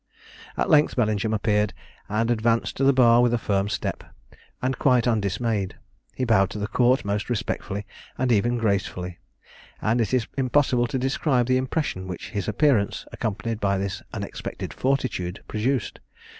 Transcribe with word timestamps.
At 0.57 0.67
length 0.71 0.95
Bellingham 0.95 1.31
appeared, 1.31 1.75
and 2.09 2.31
advanced 2.31 2.75
to 2.77 2.83
the 2.83 2.91
bar 2.91 3.21
with 3.21 3.35
a 3.35 3.37
firm 3.37 3.69
step, 3.69 4.03
and 4.59 4.79
quite 4.79 5.07
undismayed. 5.07 5.75
He 6.15 6.25
bowed 6.25 6.49
to 6.49 6.57
the 6.57 6.65
court 6.67 7.05
most 7.05 7.29
respectfully, 7.29 7.85
and 8.17 8.31
even 8.31 8.57
gracefully; 8.57 9.19
and 9.79 10.01
it 10.01 10.11
is 10.11 10.25
impossible 10.39 10.87
to 10.87 10.97
describe 10.97 11.45
the 11.45 11.57
impression 11.57 12.07
which 12.07 12.31
his 12.31 12.47
appearance, 12.47 13.05
accompanied 13.11 13.59
by 13.59 13.77
this 13.77 14.01
unexpected 14.11 14.73
fortitude, 14.73 15.43
produced. 15.47 15.99